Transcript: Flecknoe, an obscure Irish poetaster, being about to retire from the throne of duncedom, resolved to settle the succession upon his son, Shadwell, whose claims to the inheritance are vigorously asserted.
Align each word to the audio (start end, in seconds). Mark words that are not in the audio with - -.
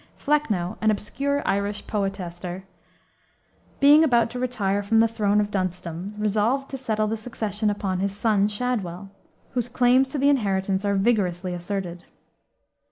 Flecknoe, 0.17 0.77
an 0.81 0.89
obscure 0.89 1.43
Irish 1.47 1.85
poetaster, 1.85 2.63
being 3.79 4.03
about 4.03 4.31
to 4.31 4.39
retire 4.39 4.81
from 4.81 4.97
the 4.97 5.07
throne 5.07 5.39
of 5.39 5.51
duncedom, 5.51 6.15
resolved 6.17 6.71
to 6.71 6.75
settle 6.79 7.05
the 7.05 7.15
succession 7.15 7.69
upon 7.69 7.99
his 7.99 8.17
son, 8.17 8.47
Shadwell, 8.47 9.11
whose 9.51 9.69
claims 9.69 10.09
to 10.09 10.17
the 10.17 10.29
inheritance 10.29 10.83
are 10.85 10.95
vigorously 10.95 11.53
asserted. 11.53 12.03